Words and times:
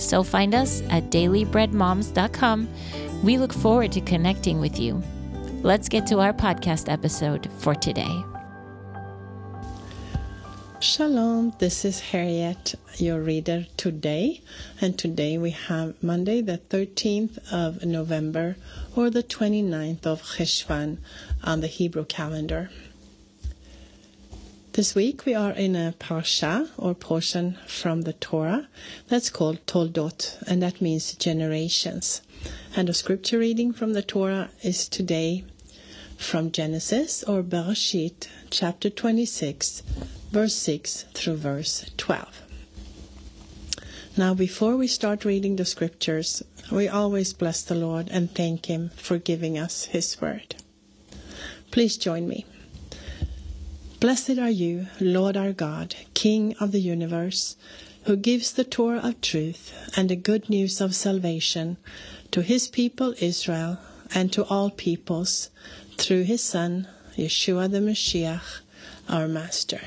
So 0.00 0.22
find 0.22 0.54
us 0.54 0.82
at 0.90 1.10
dailybreadmoms.com. 1.10 2.68
We 3.22 3.38
look 3.38 3.52
forward 3.52 3.92
to 3.92 4.00
connecting 4.00 4.58
with 4.60 4.78
you. 4.80 5.02
Let's 5.62 5.88
get 5.88 6.06
to 6.06 6.20
our 6.20 6.32
podcast 6.32 6.90
episode 6.90 7.50
for 7.58 7.74
today. 7.74 8.24
Shalom, 10.80 11.52
this 11.58 11.84
is 11.84 12.00
Harriet, 12.00 12.74
your 12.96 13.20
reader 13.20 13.66
today. 13.76 14.40
And 14.80 14.98
today 14.98 15.36
we 15.36 15.50
have 15.50 16.02
Monday, 16.02 16.40
the 16.40 16.56
13th 16.56 17.38
of 17.52 17.84
November, 17.84 18.56
or 18.96 19.10
the 19.10 19.22
29th 19.22 20.06
of 20.06 20.22
Cheshvan 20.22 20.96
on 21.44 21.60
the 21.60 21.66
Hebrew 21.66 22.06
calendar. 22.06 22.70
This 24.80 24.94
week 24.94 25.26
we 25.26 25.34
are 25.34 25.52
in 25.52 25.76
a 25.76 25.92
parsha 26.00 26.70
or 26.78 26.94
portion 26.94 27.58
from 27.66 28.00
the 28.00 28.14
Torah 28.14 28.66
that's 29.08 29.28
called 29.28 29.66
Toldot, 29.66 30.42
and 30.46 30.62
that 30.62 30.80
means 30.80 31.12
generations. 31.12 32.22
And 32.74 32.88
the 32.88 32.94
scripture 32.94 33.40
reading 33.40 33.74
from 33.74 33.92
the 33.92 34.00
Torah 34.00 34.48
is 34.62 34.88
today 34.88 35.44
from 36.16 36.50
Genesis 36.50 37.22
or 37.24 37.42
Bereshit, 37.42 38.28
chapter 38.48 38.88
26, 38.88 39.82
verse 40.30 40.54
6 40.54 41.04
through 41.12 41.36
verse 41.36 41.84
12. 41.98 42.40
Now, 44.16 44.32
before 44.32 44.78
we 44.78 44.86
start 44.86 45.26
reading 45.26 45.56
the 45.56 45.66
scriptures, 45.66 46.42
we 46.72 46.88
always 46.88 47.34
bless 47.34 47.62
the 47.62 47.74
Lord 47.74 48.08
and 48.10 48.34
thank 48.34 48.64
Him 48.64 48.92
for 48.96 49.18
giving 49.18 49.58
us 49.58 49.84
His 49.92 50.18
word. 50.22 50.54
Please 51.70 51.98
join 51.98 52.26
me. 52.26 52.46
Blessed 54.00 54.38
are 54.38 54.48
you, 54.48 54.86
Lord 54.98 55.36
our 55.36 55.52
God, 55.52 55.94
King 56.14 56.56
of 56.58 56.72
the 56.72 56.80
universe, 56.80 57.56
who 58.04 58.16
gives 58.16 58.50
the 58.50 58.64
Torah 58.64 59.00
of 59.00 59.20
truth 59.20 59.74
and 59.94 60.08
the 60.08 60.16
good 60.16 60.48
news 60.48 60.80
of 60.80 60.94
salvation 60.94 61.76
to 62.30 62.40
his 62.40 62.66
people 62.66 63.14
Israel 63.18 63.76
and 64.14 64.32
to 64.32 64.46
all 64.46 64.70
peoples 64.70 65.50
through 65.98 66.22
his 66.22 66.42
Son, 66.42 66.88
Yeshua 67.14 67.70
the 67.70 67.80
Mashiach, 67.80 68.60
our 69.06 69.28
Master. 69.28 69.82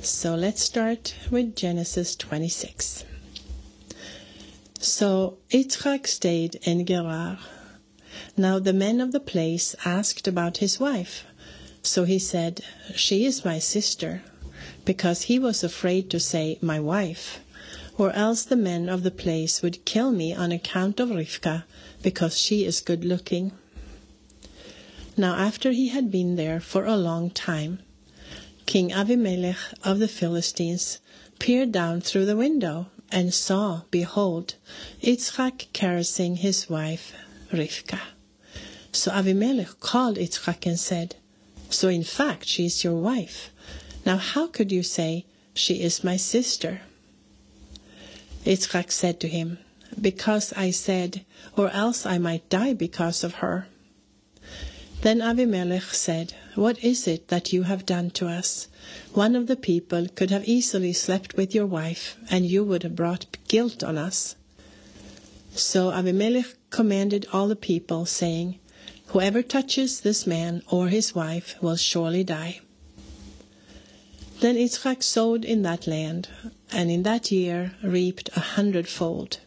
So 0.00 0.34
let's 0.34 0.62
start 0.62 1.14
with 1.30 1.54
Genesis 1.54 2.16
26. 2.16 3.04
So 4.78 5.36
Yitzchak 5.50 6.06
stayed 6.06 6.54
in 6.62 6.86
Gerar 6.86 7.38
now 8.36 8.58
the 8.58 8.72
men 8.72 9.00
of 9.00 9.12
the 9.12 9.20
place 9.20 9.74
asked 9.84 10.28
about 10.28 10.58
his 10.58 10.78
wife. 10.78 11.24
So 11.82 12.04
he 12.04 12.18
said, 12.18 12.62
She 12.94 13.24
is 13.24 13.44
my 13.44 13.58
sister, 13.58 14.22
because 14.84 15.22
he 15.22 15.38
was 15.38 15.62
afraid 15.62 16.10
to 16.10 16.20
say, 16.20 16.58
My 16.60 16.80
wife, 16.80 17.40
or 17.96 18.12
else 18.12 18.42
the 18.42 18.56
men 18.56 18.88
of 18.88 19.02
the 19.02 19.10
place 19.10 19.62
would 19.62 19.84
kill 19.84 20.12
me 20.12 20.34
on 20.34 20.52
account 20.52 21.00
of 21.00 21.10
Rivka, 21.10 21.64
because 22.02 22.38
she 22.38 22.64
is 22.64 22.80
good 22.80 23.04
looking. 23.04 23.52
Now 25.16 25.36
after 25.36 25.70
he 25.70 25.88
had 25.88 26.10
been 26.10 26.36
there 26.36 26.60
for 26.60 26.84
a 26.84 26.96
long 26.96 27.30
time, 27.30 27.78
King 28.66 28.90
Avimelech 28.90 29.72
of 29.84 29.98
the 29.98 30.08
Philistines 30.08 30.98
peered 31.38 31.72
down 31.72 32.00
through 32.00 32.26
the 32.26 32.36
window 32.36 32.88
and 33.10 33.32
saw, 33.32 33.82
behold, 33.90 34.56
Yitzchak 35.00 35.72
caressing 35.72 36.36
his 36.36 36.68
wife 36.68 37.14
Rivka. 37.52 38.00
So 38.96 39.10
Avimelech 39.10 39.78
called 39.78 40.16
Yitzchak 40.16 40.64
and 40.64 40.80
said, 40.80 41.16
So 41.68 41.88
in 41.88 42.02
fact 42.02 42.46
she 42.46 42.64
is 42.64 42.82
your 42.82 42.94
wife. 42.94 43.50
Now 44.06 44.16
how 44.16 44.46
could 44.46 44.72
you 44.72 44.82
say, 44.82 45.26
She 45.52 45.82
is 45.82 46.02
my 46.02 46.16
sister? 46.16 46.80
Yitzchak 48.46 48.90
said 48.90 49.20
to 49.20 49.28
him, 49.28 49.58
Because 50.00 50.54
I 50.54 50.70
said, 50.70 51.26
or 51.58 51.68
else 51.68 52.06
I 52.06 52.16
might 52.16 52.48
die 52.48 52.72
because 52.72 53.22
of 53.22 53.34
her. 53.44 53.68
Then 55.02 55.18
Avimelech 55.18 55.92
said, 55.92 56.32
What 56.54 56.82
is 56.82 57.06
it 57.06 57.28
that 57.28 57.52
you 57.52 57.64
have 57.64 57.84
done 57.84 58.08
to 58.12 58.26
us? 58.26 58.66
One 59.12 59.36
of 59.36 59.46
the 59.46 59.56
people 59.56 60.08
could 60.08 60.30
have 60.30 60.48
easily 60.48 60.94
slept 60.94 61.36
with 61.36 61.54
your 61.54 61.66
wife, 61.66 62.16
and 62.30 62.46
you 62.46 62.64
would 62.64 62.82
have 62.82 62.96
brought 62.96 63.36
guilt 63.46 63.84
on 63.84 63.98
us. 63.98 64.36
So 65.52 65.90
Avimelech 65.90 66.54
commanded 66.70 67.26
all 67.30 67.46
the 67.46 67.56
people, 67.56 68.06
saying, 68.06 68.58
Whoever 69.16 69.42
touches 69.42 70.02
this 70.02 70.26
man 70.26 70.60
or 70.70 70.88
his 70.88 71.14
wife 71.14 71.54
will 71.62 71.76
surely 71.76 72.22
die. 72.22 72.60
Then 74.40 74.56
Yitzchak 74.56 75.02
sowed 75.02 75.42
in 75.42 75.62
that 75.62 75.86
land, 75.86 76.28
and 76.70 76.90
in 76.90 77.02
that 77.04 77.32
year 77.32 77.72
reaped 77.82 78.28
a 78.36 78.40
hundredfold. 78.40 79.40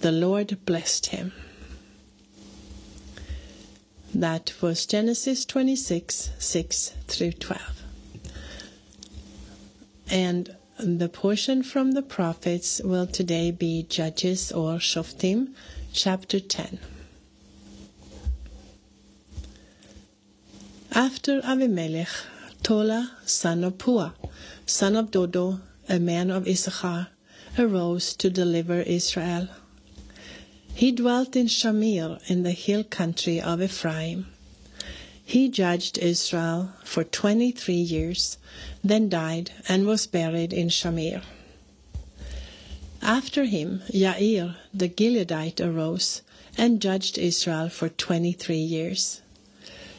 The 0.00 0.10
Lord 0.10 0.64
blessed 0.64 1.08
him. 1.08 1.32
That 4.14 4.54
was 4.62 4.86
Genesis 4.86 5.44
26 5.44 6.30
6 6.38 6.94
through 7.08 7.32
12. 7.32 7.82
And 10.10 10.56
the 10.78 11.10
portion 11.10 11.62
from 11.62 11.92
the 11.92 12.00
prophets 12.00 12.80
will 12.82 13.06
today 13.06 13.50
be 13.50 13.82
Judges 13.82 14.50
or 14.50 14.78
Shoftim, 14.78 15.52
chapter 15.92 16.40
10. 16.40 16.78
After 20.98 21.40
Avimelech, 21.42 22.26
Tola, 22.64 23.12
son 23.24 23.62
of 23.62 23.74
Pua, 23.78 24.14
son 24.66 24.96
of 24.96 25.12
Dodo, 25.12 25.60
a 25.88 26.00
man 26.00 26.28
of 26.28 26.48
Issachar, 26.48 27.06
arose 27.56 28.14
to 28.14 28.28
deliver 28.28 28.80
Israel. 28.80 29.46
He 30.74 30.90
dwelt 30.90 31.36
in 31.36 31.46
Shamir 31.46 32.18
in 32.28 32.42
the 32.42 32.50
hill 32.50 32.82
country 32.82 33.40
of 33.40 33.62
Ephraim. 33.62 34.26
He 35.24 35.48
judged 35.48 35.98
Israel 35.98 36.72
for 36.82 37.04
23 37.04 37.74
years, 37.74 38.36
then 38.82 39.08
died 39.08 39.52
and 39.68 39.86
was 39.86 40.08
buried 40.08 40.52
in 40.52 40.66
Shamir. 40.68 41.22
After 43.00 43.44
him, 43.44 43.82
Yair 43.94 44.56
the 44.74 44.88
Gileadite 44.88 45.64
arose 45.64 46.22
and 46.56 46.82
judged 46.82 47.18
Israel 47.18 47.68
for 47.68 47.88
23 47.88 48.56
years. 48.56 49.22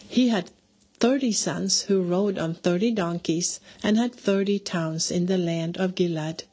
He 0.06 0.28
had 0.28 0.51
30 1.00 1.31
sons 1.31 1.81
who 1.84 2.01
rode 2.01 2.38
on 2.38 2.54
30 2.54 2.92
donkeys 2.92 3.60
and 3.81 3.98
had 3.98 4.13
30 4.13 4.60
towns 4.60 5.10
in 5.10 5.28
the 5.28 5.38
land 5.38 5.78
of 5.78 5.96
Gilead, 5.96 6.44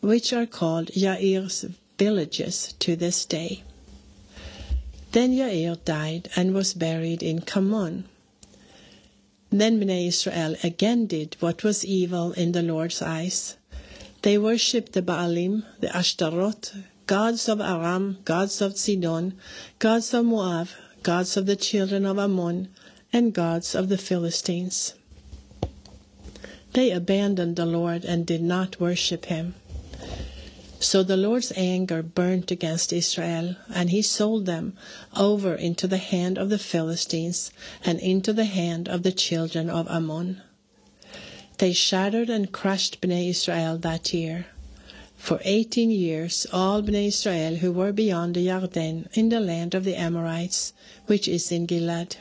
which 0.00 0.32
are 0.32 0.46
called 0.46 0.88
Yair's 0.88 1.64
villages 1.98 2.74
to 2.78 2.94
this 2.94 3.24
day. 3.24 3.62
Then 5.12 5.32
Yair 5.32 5.82
died 5.84 6.28
and 6.36 6.52
was 6.52 6.74
buried 6.74 7.22
in 7.22 7.40
Kamon. 7.40 8.04
Then 9.50 9.80
Bnei 9.80 10.08
Israel 10.08 10.56
again 10.62 11.06
did 11.06 11.36
what 11.40 11.64
was 11.64 11.84
evil 11.84 12.32
in 12.32 12.52
the 12.52 12.62
Lord's 12.62 13.00
eyes. 13.00 13.56
They 14.20 14.36
worshipped 14.36 14.92
the 14.92 15.02
Baalim, 15.02 15.64
the 15.80 15.96
Ashtaroth, 15.96 16.76
gods 17.06 17.48
of 17.48 17.60
Aram, 17.60 18.18
gods 18.24 18.60
of 18.60 18.76
Sidon, 18.76 19.38
gods 19.78 20.12
of 20.12 20.26
Moab, 20.26 20.68
gods 21.02 21.36
of 21.36 21.46
the 21.46 21.56
children 21.56 22.04
of 22.04 22.18
Ammon, 22.18 22.68
and 23.16 23.32
gods 23.32 23.74
of 23.74 23.88
the 23.88 23.96
Philistines. 23.96 24.92
They 26.74 26.90
abandoned 26.90 27.56
the 27.56 27.64
Lord 27.64 28.04
and 28.04 28.26
did 28.26 28.42
not 28.42 28.78
worship 28.78 29.24
him. 29.24 29.54
So 30.80 31.02
the 31.02 31.16
Lord's 31.16 31.50
anger 31.56 32.02
burnt 32.02 32.50
against 32.50 32.92
Israel, 32.92 33.56
and 33.74 33.88
he 33.88 34.02
sold 34.02 34.44
them 34.44 34.76
over 35.16 35.54
into 35.54 35.86
the 35.86 36.04
hand 36.12 36.36
of 36.36 36.50
the 36.50 36.58
Philistines 36.58 37.50
and 37.86 37.98
into 38.00 38.34
the 38.34 38.44
hand 38.44 38.86
of 38.86 39.02
the 39.02 39.12
children 39.12 39.70
of 39.70 39.88
Ammon. 39.88 40.42
They 41.56 41.72
shattered 41.72 42.28
and 42.28 42.52
crushed 42.52 43.00
Bnei 43.00 43.30
Israel 43.30 43.78
that 43.78 44.12
year. 44.12 44.48
For 45.16 45.40
eighteen 45.46 45.90
years, 45.90 46.46
all 46.52 46.82
Bnei 46.82 47.06
Israel 47.06 47.56
who 47.56 47.72
were 47.72 47.92
beyond 47.92 48.34
the 48.34 48.46
Yarden 48.46 49.08
in 49.14 49.30
the 49.30 49.40
land 49.40 49.74
of 49.74 49.84
the 49.84 49.96
Amorites, 49.96 50.74
which 51.06 51.26
is 51.26 51.50
in 51.50 51.64
Gilead. 51.64 52.16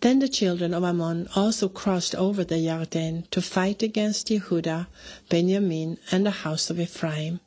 Then 0.00 0.20
the 0.20 0.28
children 0.28 0.72
of 0.72 0.82
Ammon 0.82 1.28
also 1.36 1.68
crossed 1.68 2.14
over 2.14 2.42
the 2.42 2.56
Yarden 2.56 3.28
to 3.30 3.42
fight 3.42 3.82
against 3.82 4.28
Yehudah, 4.28 4.86
Benjamin, 5.28 5.98
and 6.10 6.24
the 6.24 6.42
house 6.42 6.70
of 6.70 6.80
Ephraim, 6.80 7.40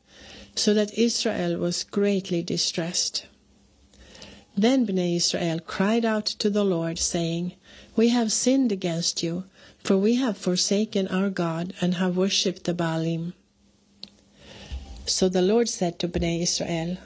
so 0.55 0.73
that 0.75 0.97
Israel 0.97 1.57
was 1.57 1.83
greatly 1.83 2.43
distressed. 2.43 3.25
Then 4.55 4.85
Bnei 4.85 5.15
Israel 5.15 5.59
cried 5.59 6.05
out 6.05 6.27
to 6.27 6.49
the 6.51 6.63
Lord, 6.63 6.99
saying, 6.99 7.53
We 7.95 8.09
have 8.09 8.31
sinned 8.31 8.71
against 8.71 9.23
you, 9.23 9.45
for 9.83 9.97
we 9.97 10.15
have 10.15 10.37
forsaken 10.37 11.07
our 11.07 11.31
God 11.31 11.73
and 11.81 11.95
have 11.95 12.15
worshipped 12.15 12.65
the 12.65 12.75
Baalim. 12.75 13.33
So 15.07 15.27
the 15.27 15.41
Lord 15.41 15.69
said 15.69 15.97
to 15.99 16.07
Bnei 16.07 16.43
Israel, 16.43 16.97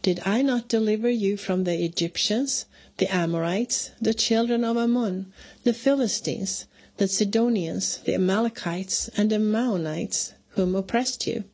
Did 0.00 0.22
I 0.24 0.40
not 0.40 0.68
deliver 0.68 1.10
you 1.10 1.36
from 1.36 1.64
the 1.64 1.84
Egyptians? 1.84 2.64
The 2.98 3.14
Amorites, 3.14 3.90
the 4.00 4.14
children 4.14 4.64
of 4.64 4.76
Ammon, 4.76 5.32
the 5.64 5.74
Philistines, 5.74 6.66
the 6.96 7.08
Sidonians, 7.08 7.98
the 7.98 8.14
Amalekites, 8.14 9.08
and 9.16 9.30
the 9.30 9.38
Maonites, 9.38 10.32
whom 10.50 10.74
oppressed 10.74 11.26
you. 11.26 11.44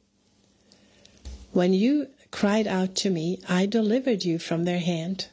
When 1.53 1.75
you 1.75 2.09
cried 2.31 2.67
out 2.67 2.95
to 2.97 3.11
me, 3.11 3.41
I 3.49 3.67
delivered 3.67 4.25
you 4.25 4.39
from 4.39 4.65
their 4.65 4.79
hand. 4.79 5.27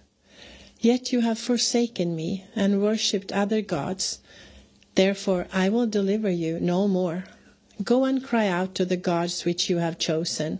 Yet 0.80 1.14
you 1.14 1.22
have 1.22 1.38
forsaken 1.38 2.16
me 2.16 2.46
and 2.56 2.82
worshipped 2.82 3.32
other 3.32 3.62
gods. 3.62 4.20
Therefore 4.96 5.48
I 5.54 5.70
will 5.70 5.88
deliver 5.88 6.30
you 6.30 6.60
no 6.60 6.88
more. 6.88 7.26
Go 7.84 8.04
and 8.04 8.24
cry 8.24 8.48
out 8.48 8.76
to 8.76 8.86
the 8.86 8.98
gods 8.98 9.46
which 9.46 9.70
you 9.70 9.78
have 9.78 10.00
chosen. 10.00 10.60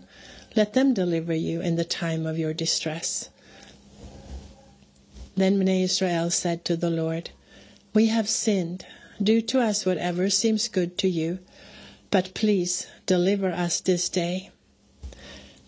Let 0.56 0.74
them 0.74 0.94
deliver 0.94 1.34
you 1.34 1.60
in 1.60 1.76
the 1.76 1.84
time 1.84 2.26
of 2.26 2.38
your 2.38 2.54
distress. 2.54 3.30
Then 5.36 5.58
Bnei 5.58 5.84
Israel 5.84 6.30
said 6.30 6.64
to 6.64 6.76
the 6.76 6.90
Lord, 6.90 7.30
We 7.94 8.06
have 8.06 8.28
sinned. 8.28 8.86
Do 9.22 9.40
to 9.42 9.60
us 9.60 9.84
whatever 9.84 10.30
seems 10.30 10.68
good 10.68 10.96
to 10.98 11.08
you, 11.08 11.40
but 12.10 12.34
please 12.34 12.86
deliver 13.06 13.50
us 13.50 13.80
this 13.80 14.08
day. 14.08 14.50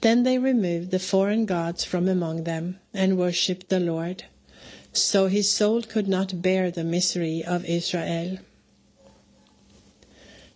Then 0.00 0.22
they 0.22 0.38
removed 0.38 0.90
the 0.90 0.98
foreign 0.98 1.46
gods 1.46 1.84
from 1.84 2.08
among 2.08 2.44
them 2.44 2.80
and 2.92 3.18
worshipped 3.18 3.68
the 3.68 3.78
Lord. 3.78 4.24
So 4.92 5.28
his 5.28 5.50
soul 5.50 5.82
could 5.82 6.08
not 6.08 6.42
bear 6.42 6.70
the 6.70 6.84
misery 6.84 7.44
of 7.44 7.64
Israel. 7.64 8.38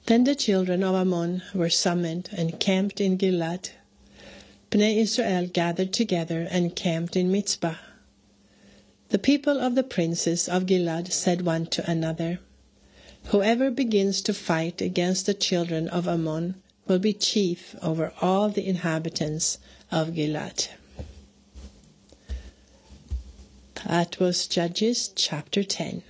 Then 0.06 0.24
the 0.24 0.34
children 0.34 0.82
of 0.82 0.94
Ammon 0.94 1.42
were 1.54 1.70
summoned 1.70 2.28
and 2.36 2.58
camped 2.60 3.00
in 3.00 3.18
Gilad. 3.18 3.70
Bnei 4.70 4.96
Israel 4.98 5.46
gathered 5.46 5.92
together 5.92 6.46
and 6.50 6.76
camped 6.76 7.16
in 7.16 7.30
Mizpah. 7.30 7.76
The 9.08 9.18
people 9.18 9.60
of 9.60 9.76
the 9.76 9.84
princes 9.84 10.48
of 10.48 10.66
Gilad 10.66 11.12
said 11.12 11.42
one 11.42 11.66
to 11.66 11.88
another, 11.88 12.40
Whoever 13.26 13.70
begins 13.70 14.20
to 14.22 14.34
fight 14.34 14.80
against 14.80 15.26
the 15.26 15.34
children 15.34 15.88
of 15.88 16.08
Ammon 16.08 16.60
will 16.88 16.98
be 16.98 17.12
chief 17.12 17.76
over 17.82 18.12
all 18.20 18.48
the 18.48 18.66
inhabitants 18.66 19.58
of 19.92 20.14
Gilad. 20.14 20.68
That 23.86 24.18
was 24.18 24.48
Judges 24.48 25.08
chapter 25.14 25.62
10. 25.62 26.02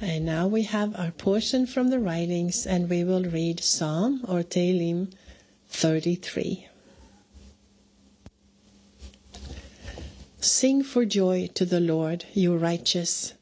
And 0.00 0.24
now 0.24 0.46
we 0.46 0.62
have 0.62 0.94
our 0.94 1.10
portion 1.10 1.66
from 1.66 1.88
the 1.88 1.98
writings, 1.98 2.66
and 2.66 2.88
we 2.88 3.02
will 3.02 3.24
read 3.24 3.64
Psalm 3.64 4.24
or 4.28 4.44
Tehillim 4.44 5.12
33. 5.68 6.67
Sing 10.48 10.82
for 10.82 11.04
joy 11.04 11.50
to 11.52 11.66
the 11.66 11.78
Lord, 11.78 12.24
you 12.32 12.56
righteous. 12.56 13.34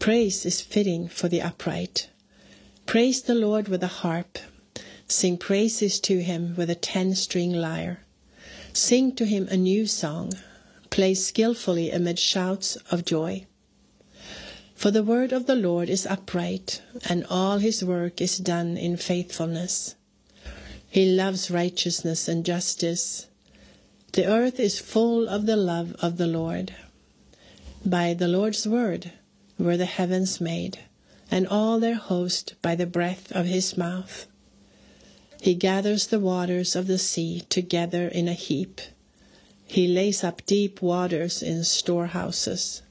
Praise 0.00 0.44
is 0.44 0.60
fitting 0.60 1.06
for 1.06 1.28
the 1.28 1.40
upright. 1.40 2.08
Praise 2.86 3.22
the 3.22 3.36
Lord 3.36 3.68
with 3.68 3.84
a 3.84 4.00
harp. 4.02 4.36
Sing 5.06 5.38
praises 5.38 6.00
to 6.00 6.20
him 6.20 6.56
with 6.56 6.68
a 6.68 6.74
ten 6.74 7.14
string 7.14 7.52
lyre. 7.52 8.00
Sing 8.72 9.14
to 9.14 9.26
him 9.26 9.46
a 9.48 9.56
new 9.56 9.86
song. 9.86 10.32
Play 10.90 11.14
skillfully 11.14 11.92
amid 11.92 12.18
shouts 12.18 12.74
of 12.90 13.04
joy. 13.04 13.46
For 14.74 14.90
the 14.90 15.04
word 15.04 15.32
of 15.32 15.46
the 15.46 15.54
Lord 15.54 15.88
is 15.88 16.04
upright, 16.04 16.82
and 17.08 17.24
all 17.30 17.58
his 17.58 17.84
work 17.84 18.20
is 18.20 18.38
done 18.38 18.76
in 18.76 18.96
faithfulness. 18.96 19.94
He 20.88 21.06
loves 21.06 21.48
righteousness 21.48 22.26
and 22.26 22.44
justice. 22.44 23.28
The 24.12 24.26
earth 24.26 24.58
is 24.58 24.80
full 24.80 25.28
of 25.28 25.46
the 25.46 25.56
love 25.56 25.94
of 26.02 26.16
the 26.16 26.26
Lord. 26.26 26.74
By 27.86 28.12
the 28.12 28.26
Lord's 28.26 28.66
word 28.66 29.12
were 29.56 29.76
the 29.76 29.86
heavens 29.86 30.40
made, 30.40 30.80
and 31.30 31.46
all 31.46 31.78
their 31.78 31.94
host 31.94 32.54
by 32.60 32.74
the 32.74 32.86
breath 32.86 33.30
of 33.30 33.46
his 33.46 33.76
mouth. 33.76 34.26
He 35.40 35.54
gathers 35.54 36.08
the 36.08 36.18
waters 36.18 36.74
of 36.74 36.88
the 36.88 36.98
sea 36.98 37.42
together 37.48 38.08
in 38.08 38.26
a 38.26 38.34
heap. 38.34 38.80
He 39.64 39.86
lays 39.86 40.24
up 40.24 40.44
deep 40.44 40.82
waters 40.82 41.40
in 41.40 41.62
storehouses. 41.62 42.82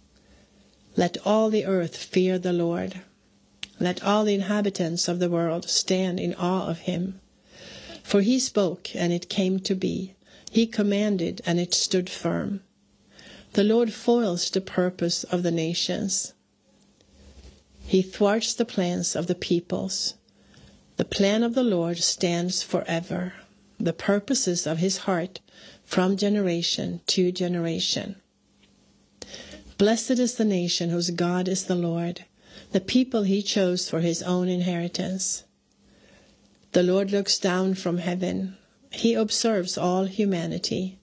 Let 0.95 1.17
all 1.25 1.49
the 1.49 1.65
earth 1.65 1.97
fear 1.97 2.39
the 2.39 2.53
Lord. 2.53 3.01
Let 3.77 4.01
all 4.03 4.23
the 4.23 4.35
inhabitants 4.35 5.09
of 5.09 5.19
the 5.19 5.29
world 5.29 5.69
stand 5.69 6.17
in 6.19 6.33
awe 6.35 6.67
of 6.67 6.79
him. 6.79 7.19
For 8.03 8.21
he 8.21 8.39
spoke, 8.39 8.95
and 8.95 9.11
it 9.11 9.29
came 9.29 9.59
to 9.59 9.75
be. 9.75 10.13
He 10.51 10.65
commanded, 10.65 11.41
and 11.45 11.59
it 11.59 11.73
stood 11.73 12.09
firm. 12.09 12.61
The 13.53 13.63
Lord 13.63 13.93
foils 13.93 14.49
the 14.49 14.61
purpose 14.61 15.23
of 15.25 15.43
the 15.43 15.51
nations. 15.51 16.33
He 17.85 18.01
thwarts 18.01 18.53
the 18.53 18.65
plans 18.65 19.15
of 19.15 19.27
the 19.27 19.35
peoples. 19.35 20.15
The 20.97 21.05
plan 21.05 21.43
of 21.43 21.55
the 21.55 21.63
Lord 21.63 21.99
stands 21.99 22.61
forever, 22.61 23.33
the 23.79 23.93
purposes 23.93 24.67
of 24.67 24.77
his 24.77 24.99
heart 24.99 25.39
from 25.85 26.17
generation 26.17 27.01
to 27.07 27.31
generation. 27.31 28.17
Blessed 29.77 30.19
is 30.19 30.35
the 30.35 30.45
nation 30.45 30.89
whose 30.89 31.09
God 31.09 31.47
is 31.47 31.65
the 31.65 31.75
Lord, 31.75 32.25
the 32.71 32.81
people 32.81 33.23
he 33.23 33.41
chose 33.41 33.89
for 33.89 34.01
his 34.01 34.21
own 34.21 34.49
inheritance. 34.49 35.45
The 36.73 36.83
Lord 36.83 37.11
looks 37.11 37.39
down 37.39 37.73
from 37.73 37.97
heaven 37.97 38.57
he 38.91 39.13
observes 39.13 39.77
all 39.77 40.05
humanity. 40.05 40.99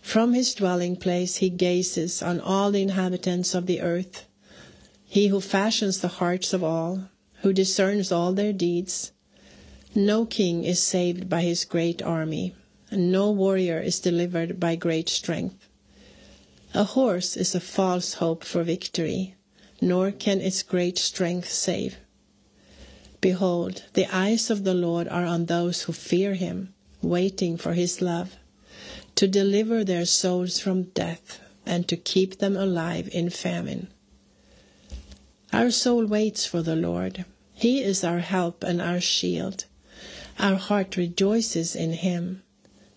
From 0.00 0.32
his 0.32 0.54
dwelling 0.54 0.96
place 0.96 1.36
he 1.36 1.50
gazes 1.50 2.22
on 2.22 2.40
all 2.40 2.70
the 2.70 2.82
inhabitants 2.82 3.54
of 3.54 3.66
the 3.66 3.80
earth. 3.80 4.26
He 5.04 5.28
who 5.28 5.40
fashions 5.40 6.00
the 6.00 6.08
hearts 6.08 6.52
of 6.52 6.64
all, 6.64 7.08
who 7.42 7.52
discerns 7.52 8.10
all 8.10 8.32
their 8.32 8.52
deeds. 8.52 9.12
No 9.94 10.24
king 10.24 10.64
is 10.64 10.82
saved 10.82 11.28
by 11.28 11.42
his 11.42 11.64
great 11.64 12.02
army, 12.02 12.54
and 12.90 13.12
no 13.12 13.30
warrior 13.30 13.78
is 13.78 14.00
delivered 14.00 14.58
by 14.58 14.74
great 14.74 15.08
strength. 15.08 15.68
A 16.74 16.84
horse 16.84 17.36
is 17.36 17.54
a 17.54 17.60
false 17.60 18.14
hope 18.14 18.42
for 18.42 18.64
victory, 18.64 19.34
nor 19.80 20.10
can 20.10 20.40
its 20.40 20.62
great 20.62 20.98
strength 20.98 21.50
save. 21.50 21.96
Behold, 23.20 23.84
the 23.92 24.06
eyes 24.12 24.50
of 24.50 24.64
the 24.64 24.74
Lord 24.74 25.06
are 25.08 25.26
on 25.26 25.46
those 25.46 25.82
who 25.82 25.92
fear 25.92 26.34
him 26.34 26.74
waiting 27.02 27.56
for 27.56 27.74
his 27.74 28.00
love, 28.00 28.36
to 29.16 29.28
deliver 29.28 29.84
their 29.84 30.04
souls 30.04 30.58
from 30.58 30.84
death 30.84 31.40
and 31.66 31.86
to 31.88 31.96
keep 31.96 32.38
them 32.38 32.56
alive 32.56 33.08
in 33.12 33.30
famine. 33.30 33.88
Our 35.52 35.70
soul 35.70 36.06
waits 36.06 36.46
for 36.46 36.62
the 36.62 36.76
Lord. 36.76 37.24
He 37.52 37.82
is 37.82 38.02
our 38.02 38.20
help 38.20 38.64
and 38.64 38.80
our 38.80 39.00
shield. 39.00 39.66
Our 40.38 40.56
heart 40.56 40.96
rejoices 40.96 41.76
in 41.76 41.92
him 41.92 42.42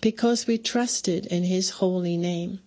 because 0.02 0.48
we 0.48 0.58
trusted 0.58 1.26
in 1.26 1.44
his 1.44 1.72
holy 1.82 2.16
name. 2.16 2.60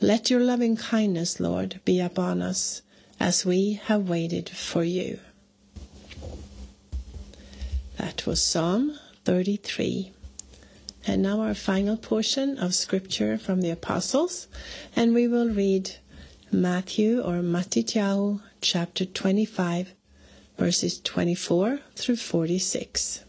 Let 0.00 0.30
your 0.30 0.40
loving 0.40 0.76
kindness, 0.76 1.40
Lord, 1.40 1.80
be 1.84 1.98
upon 1.98 2.42
us 2.42 2.82
as 3.18 3.44
we 3.44 3.80
have 3.84 4.08
waited 4.08 4.48
for 4.48 4.84
you. 4.84 5.18
That 7.96 8.26
was 8.26 8.42
Psalm 8.42 8.98
33. 9.24 10.12
And 11.06 11.22
now 11.22 11.40
our 11.40 11.54
final 11.54 11.96
portion 11.96 12.58
of 12.58 12.74
scripture 12.74 13.36
from 13.36 13.60
the 13.60 13.70
apostles, 13.70 14.48
and 14.96 15.14
we 15.14 15.28
will 15.28 15.48
read 15.48 15.96
Matthew 16.50 17.20
or 17.20 17.42
Matityahu 17.42 18.40
chapter 18.60 19.04
25, 19.04 19.92
verses 20.56 21.00
24 21.00 21.80
through 21.94 22.16
46. 22.16 23.24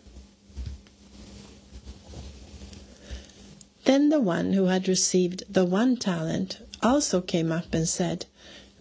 Then 3.83 4.09
the 4.09 4.19
one 4.19 4.53
who 4.53 4.65
had 4.65 4.87
received 4.87 5.43
the 5.51 5.65
one 5.65 5.97
talent 5.97 6.59
also 6.81 7.21
came 7.21 7.51
up 7.51 7.73
and 7.73 7.87
said, 7.87 8.25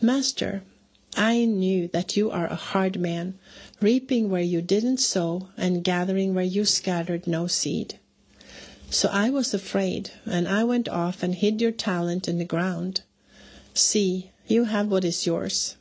Master, 0.01 0.63
I 1.17 1.45
knew 1.45 1.89
that 1.89 2.17
you 2.17 2.31
are 2.31 2.47
a 2.47 2.55
hard 2.55 2.99
man, 2.99 3.39
reaping 3.81 4.31
where 4.31 4.43
you 4.43 4.61
didn't 4.61 4.99
sow 4.99 5.49
and 5.57 5.85
gathering 5.85 6.35
where 6.35 6.45
you 6.45 6.65
scattered 6.65 7.27
no 7.27 7.47
seed. 7.47 7.99
So 8.91 9.09
I 9.11 9.31
was 9.31 9.53
afraid, 9.53 10.11
and 10.25 10.47
I 10.47 10.65
went 10.65 10.89
off 10.89 11.23
and 11.23 11.35
hid 11.35 11.61
your 11.61 11.73
talent 11.73 12.29
in 12.29 12.39
the 12.39 12.45
ground. 12.45 13.03
See, 13.75 14.31
you 14.47 14.65
have 14.65 14.89
what 14.89 15.05
is 15.05 15.27
yours. 15.27 15.77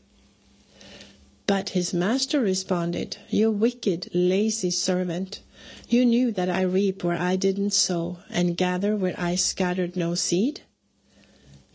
But 1.46 1.70
his 1.70 1.94
master 1.94 2.40
responded, 2.40 3.18
You 3.30 3.52
wicked, 3.52 4.10
lazy 4.14 4.72
servant. 4.72 5.42
You 5.90 6.06
knew 6.06 6.32
that 6.32 6.50
I 6.50 6.62
reap 6.62 7.04
where 7.04 7.20
I 7.20 7.36
didn't 7.36 7.74
sow 7.74 8.20
and 8.30 8.58
gather 8.58 8.96
where 8.96 9.16
I 9.18 9.36
scattered 9.36 9.96
no 9.96 10.16
seed? 10.16 10.62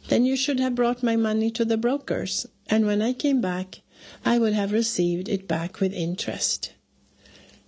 Then 0.08 0.24
you 0.24 0.36
should 0.36 0.58
have 0.58 0.74
brought 0.74 1.02
my 1.02 1.16
money 1.16 1.50
to 1.50 1.64
the 1.64 1.76
brokers, 1.76 2.46
and 2.68 2.86
when 2.86 3.02
I 3.02 3.12
came 3.12 3.40
back, 3.40 3.80
I 4.24 4.38
would 4.38 4.52
have 4.52 4.72
received 4.72 5.28
it 5.28 5.48
back 5.48 5.80
with 5.80 5.92
interest. 5.92 6.72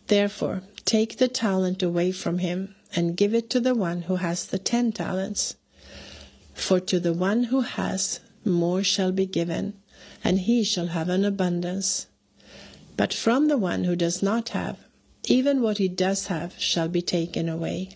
Therefore, 0.07 0.63
take 0.85 1.19
the 1.19 1.29
talent 1.29 1.83
away 1.83 2.13
from 2.13 2.39
him 2.39 2.75
and 2.95 3.17
give 3.17 3.35
it 3.35 3.49
to 3.51 3.61
the 3.61 3.75
one 3.75 4.03
who 4.03 4.17
has 4.17 4.47
the 4.47 4.59
ten 4.59 4.93
talents. 4.93 5.57
For 6.55 6.81
to 6.81 7.01
the 7.01 7.13
one 7.13 7.45
who 7.45 7.61
has, 7.61 8.21
more 8.45 8.83
shall 8.83 9.13
be 9.13 9.27
given, 9.27 9.75
and 10.25 10.41
he 10.41 10.65
shall 10.65 10.89
have 10.89 11.09
an 11.09 11.25
abundance. 11.25 12.07
But 12.97 13.15
from 13.15 13.49
the 13.49 13.59
one 13.59 13.85
who 13.85 13.97
does 13.97 14.23
not 14.23 14.51
have, 14.51 14.79
even 15.25 15.63
what 15.63 15.79
he 15.79 15.89
does 15.89 16.27
have 16.27 16.55
shall 16.59 16.89
be 16.89 17.03
taken 17.03 17.49
away. 17.49 17.91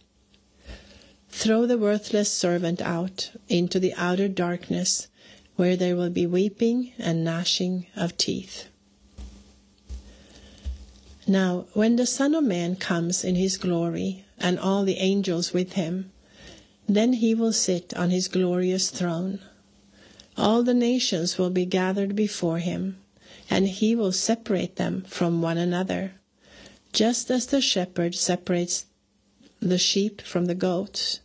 Throw 1.28 1.66
the 1.66 1.78
worthless 1.78 2.32
servant 2.32 2.80
out 2.80 3.32
into 3.49 3.80
the 3.80 3.92
outer 3.96 4.28
darkness, 4.28 5.08
where 5.56 5.76
there 5.76 5.96
will 5.96 6.11
be 6.11 6.26
weeping 6.26 6.92
and 6.99 7.25
gnashing 7.25 7.87
of 7.96 8.16
teeth. 8.16 8.68
Now, 11.26 11.66
when 11.73 11.96
the 11.96 12.06
Son 12.06 12.34
of 12.34 12.44
Man 12.44 12.76
comes 12.76 13.25
in 13.25 13.34
his 13.34 13.56
glory, 13.56 14.25
and 14.38 14.58
all 14.58 14.84
the 14.84 14.99
angels 14.99 15.52
with 15.52 15.73
him, 15.73 16.11
then 16.88 17.14
he 17.14 17.34
will 17.34 17.52
sit 17.52 17.94
on 17.94 18.11
his 18.11 18.28
glorious 18.28 18.90
throne. 18.90 19.40
All 20.37 20.62
the 20.62 20.75
nations 20.75 21.38
will 21.38 21.50
be 21.50 21.64
gathered 21.64 22.14
before 22.14 22.58
him, 22.58 22.99
and 23.49 23.68
he 23.68 23.94
will 23.94 24.12
separate 24.12 24.76
them 24.76 25.04
from 25.08 25.40
one 25.40 25.56
another, 25.56 26.12
just 26.92 27.30
as 27.30 27.46
the 27.46 27.61
shepherd 27.61 28.14
separates 28.14 28.87
the 29.61 29.78
sheep 29.78 30.20
from 30.20 30.44
the 30.44 30.54
goats. 30.54 31.20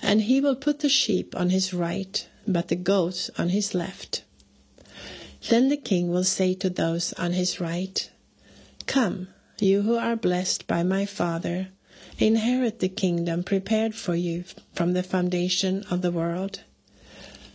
And 0.00 0.22
he 0.22 0.40
will 0.40 0.56
put 0.56 0.80
the 0.80 0.88
sheep 0.88 1.36
on 1.36 1.50
his 1.50 1.72
right, 1.72 2.26
but 2.46 2.68
the 2.68 2.76
goats 2.76 3.30
on 3.38 3.50
his 3.50 3.74
left. 3.74 4.24
Then 5.48 5.68
the 5.68 5.76
king 5.76 6.10
will 6.10 6.24
say 6.24 6.54
to 6.54 6.70
those 6.70 7.12
on 7.14 7.32
his 7.32 7.60
right, 7.60 8.10
Come, 8.86 9.28
you 9.58 9.82
who 9.82 9.96
are 9.96 10.16
blessed 10.16 10.66
by 10.66 10.82
my 10.82 11.06
Father, 11.06 11.68
inherit 12.18 12.78
the 12.78 12.88
kingdom 12.88 13.42
prepared 13.42 13.94
for 13.94 14.14
you 14.14 14.44
from 14.72 14.92
the 14.92 15.02
foundation 15.02 15.84
of 15.90 16.02
the 16.02 16.10
world. 16.10 16.60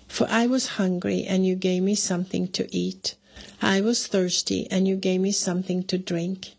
For 0.07 0.27
I 0.29 0.47
was 0.47 0.77
hungry, 0.79 1.23
and 1.23 1.45
you 1.45 1.55
gave 1.55 1.83
me 1.83 1.95
something 1.95 2.47
to 2.49 2.67
eat. 2.75 3.15
I 3.61 3.81
was 3.81 4.07
thirsty, 4.07 4.67
and 4.71 4.87
you 4.87 4.95
gave 4.95 5.21
me 5.21 5.31
something 5.31 5.83
to 5.83 5.97
drink. 5.97 6.51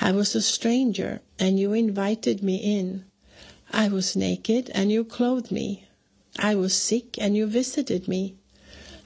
I 0.00 0.12
was 0.12 0.34
a 0.34 0.42
stranger, 0.42 1.20
and 1.38 1.58
you 1.58 1.72
invited 1.72 2.42
me 2.42 2.56
in. 2.56 3.04
I 3.72 3.88
was 3.88 4.16
naked, 4.16 4.70
and 4.74 4.90
you 4.90 5.04
clothed 5.04 5.50
me. 5.50 5.87
I 6.38 6.54
was 6.54 6.74
sick, 6.74 7.18
and 7.18 7.36
you 7.36 7.46
visited 7.46 8.06
me. 8.06 8.34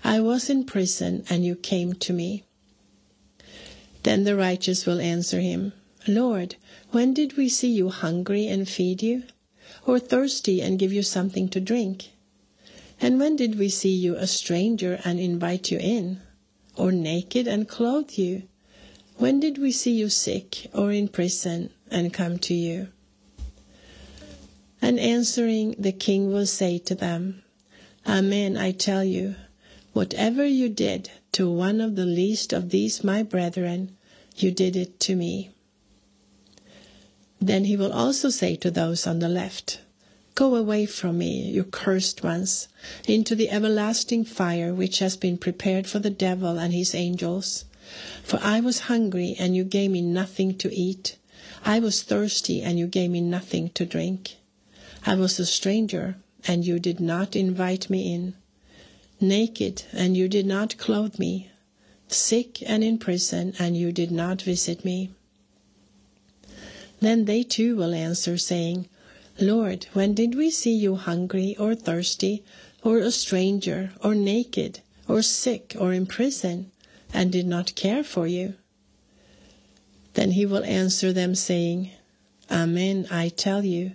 I 0.04 0.20
was 0.20 0.50
in 0.50 0.64
prison, 0.64 1.24
and 1.30 1.44
you 1.44 1.56
came 1.56 1.94
to 1.94 2.12
me. 2.12 2.44
Then 4.02 4.24
the 4.24 4.36
righteous 4.36 4.84
will 4.84 5.00
answer 5.00 5.40
him, 5.40 5.72
Lord, 6.06 6.56
when 6.90 7.14
did 7.14 7.36
we 7.36 7.48
see 7.48 7.70
you 7.70 7.88
hungry 7.88 8.46
and 8.48 8.68
feed 8.68 9.02
you, 9.02 9.22
or 9.86 9.98
thirsty 9.98 10.60
and 10.60 10.78
give 10.78 10.92
you 10.92 11.02
something 11.02 11.48
to 11.50 11.60
drink? 11.60 12.10
And 13.00 13.18
when 13.18 13.36
did 13.36 13.58
we 13.58 13.68
see 13.68 13.94
you 13.94 14.16
a 14.16 14.26
stranger 14.26 15.00
and 15.04 15.18
invite 15.18 15.70
you 15.70 15.78
in, 15.78 16.20
or 16.76 16.92
naked 16.92 17.48
and 17.48 17.68
clothe 17.68 18.12
you? 18.12 18.42
When 19.16 19.40
did 19.40 19.58
we 19.58 19.72
see 19.72 19.92
you 19.92 20.08
sick 20.08 20.68
or 20.74 20.92
in 20.92 21.08
prison 21.08 21.70
and 21.90 22.12
come 22.12 22.38
to 22.40 22.54
you? 22.54 22.88
And 24.82 24.98
answering, 24.98 25.76
the 25.78 25.92
king 25.92 26.32
will 26.32 26.44
say 26.44 26.76
to 26.78 26.94
them, 26.96 27.44
Amen, 28.04 28.56
I 28.56 28.72
tell 28.72 29.04
you, 29.04 29.36
whatever 29.92 30.44
you 30.44 30.68
did 30.68 31.10
to 31.32 31.48
one 31.48 31.80
of 31.80 31.94
the 31.94 32.04
least 32.04 32.52
of 32.52 32.70
these 32.70 33.04
my 33.04 33.22
brethren, 33.22 33.96
you 34.36 34.50
did 34.50 34.74
it 34.74 34.98
to 35.00 35.14
me. 35.14 35.50
Then 37.40 37.64
he 37.66 37.76
will 37.76 37.92
also 37.92 38.28
say 38.28 38.56
to 38.56 38.72
those 38.72 39.06
on 39.06 39.20
the 39.20 39.28
left, 39.28 39.80
Go 40.34 40.56
away 40.56 40.86
from 40.86 41.18
me, 41.18 41.48
you 41.50 41.62
cursed 41.62 42.24
ones, 42.24 42.68
into 43.06 43.34
the 43.36 43.50
everlasting 43.50 44.24
fire 44.24 44.74
which 44.74 44.98
has 44.98 45.16
been 45.16 45.38
prepared 45.38 45.86
for 45.86 46.00
the 46.00 46.10
devil 46.10 46.58
and 46.58 46.72
his 46.72 46.94
angels. 46.94 47.66
For 48.24 48.40
I 48.42 48.60
was 48.60 48.90
hungry, 48.90 49.36
and 49.38 49.54
you 49.54 49.62
gave 49.64 49.90
me 49.90 50.02
nothing 50.02 50.56
to 50.58 50.74
eat. 50.74 51.18
I 51.64 51.78
was 51.78 52.02
thirsty, 52.02 52.62
and 52.62 52.78
you 52.78 52.86
gave 52.86 53.10
me 53.10 53.20
nothing 53.20 53.70
to 53.70 53.84
drink. 53.84 54.38
I 55.04 55.14
was 55.16 55.40
a 55.40 55.47
stranger, 55.47 56.16
and 56.47 56.64
you 56.64 56.78
did 56.78 57.00
not 57.00 57.35
invite 57.35 57.90
me 57.90 58.14
in. 58.14 58.35
Naked, 59.21 59.85
and 59.92 60.16
you 60.16 60.28
did 60.28 60.47
not 60.47 60.78
clothe 60.78 61.18
me. 61.18 61.50
Sick 62.09 62.62
and 62.68 62.85
in 62.85 62.99
prison, 62.99 63.54
and 63.59 63.76
you 63.76 63.90
did 63.90 64.12
not 64.12 64.42
visit 64.42 64.85
me. 64.85 65.11
Then 67.00 67.25
they 67.25 67.42
too 67.42 67.75
will 67.75 67.94
answer, 67.94 68.38
saying, 68.38 68.88
Lord, 69.40 69.87
when 69.92 70.14
did 70.14 70.37
we 70.37 70.50
see 70.50 70.75
you 70.75 70.94
hungry 70.94 71.56
or 71.59 71.75
thirsty, 71.75 72.44
or 72.85 72.99
a 72.99 73.11
stranger, 73.11 73.92
or 74.04 74.14
naked, 74.14 74.80
or 75.09 75.23
sick, 75.23 75.75
or 75.78 75.92
in 75.92 76.06
prison, 76.06 76.71
and 77.12 77.32
did 77.32 77.47
not 77.47 77.75
care 77.75 78.04
for 78.04 78.28
you? 78.28 78.54
Then 80.14 80.32
he 80.32 80.47
will 80.47 80.64
answer 80.64 81.12
them, 81.12 81.35
saying, 81.35 81.90
Amen, 82.50 83.09
I 83.11 83.30
tell 83.30 83.64
you, 83.64 83.92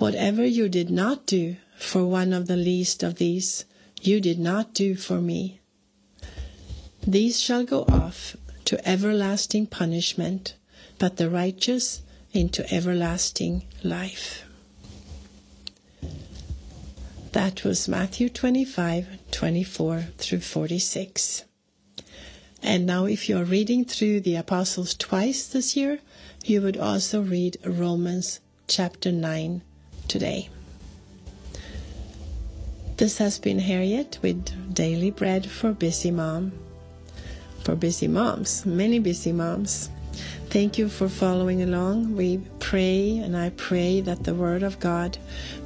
whatever 0.00 0.42
you 0.42 0.66
did 0.66 0.90
not 0.90 1.26
do 1.26 1.54
for 1.76 2.06
one 2.06 2.32
of 2.32 2.46
the 2.46 2.56
least 2.56 3.02
of 3.02 3.16
these, 3.16 3.66
you 4.00 4.18
did 4.18 4.38
not 4.38 4.72
do 4.72 4.94
for 4.94 5.20
me. 5.20 5.60
These 7.06 7.38
shall 7.38 7.64
go 7.64 7.82
off 7.82 8.34
to 8.64 8.88
everlasting 8.88 9.66
punishment, 9.66 10.54
but 10.98 11.18
the 11.18 11.28
righteous 11.28 12.00
into 12.32 12.62
everlasting 12.72 13.62
life. 13.84 14.44
That 17.32 17.62
was 17.62 17.86
Matthew 17.86 18.30
25, 18.30 19.06
24 19.30 20.06
through 20.16 20.40
46. 20.40 21.44
And 22.62 22.86
now, 22.86 23.04
if 23.04 23.28
you're 23.28 23.44
reading 23.44 23.84
through 23.84 24.20
the 24.20 24.36
Apostles 24.36 24.94
twice 24.94 25.46
this 25.46 25.76
year, 25.76 25.98
you 26.42 26.62
would 26.62 26.78
also 26.78 27.20
read 27.20 27.58
Romans 27.64 28.40
chapter 28.66 29.12
9 29.12 29.62
today. 30.10 30.48
This 32.96 33.18
has 33.18 33.38
been 33.38 33.60
Harriet 33.60 34.18
with 34.22 34.74
Daily 34.74 35.12
Bread 35.12 35.46
for 35.46 35.72
Busy 35.72 36.10
Mom. 36.10 36.52
For 37.62 37.76
busy 37.76 38.08
moms, 38.08 38.66
many 38.66 38.98
busy 38.98 39.32
moms. 39.32 39.88
Thank 40.48 40.78
you 40.78 40.88
for 40.88 41.08
following 41.08 41.62
along. 41.62 42.16
We 42.16 42.38
pray 42.58 43.18
and 43.18 43.36
I 43.36 43.50
pray 43.50 44.00
that 44.00 44.24
the 44.24 44.34
Word 44.34 44.64
of 44.64 44.80
God 44.80 45.16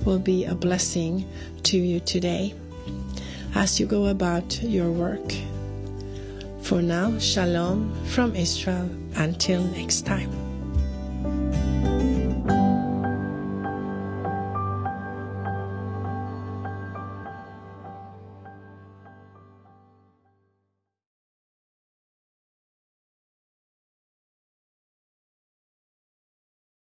will 0.05 0.19
be 0.19 0.45
a 0.45 0.55
blessing 0.55 1.27
to 1.63 1.79
you 1.79 2.01
today 2.01 2.55
as 3.55 3.81
you 3.81 3.87
go 3.87 4.07
about 4.09 4.63
your 4.63 4.91
work. 4.93 5.33
For 6.61 6.83
now, 6.83 7.19
Shalom 7.19 7.95
from 8.07 8.37
Israel. 8.37 8.91
Until 9.17 9.63
next 9.65 10.03
time. 10.03 10.54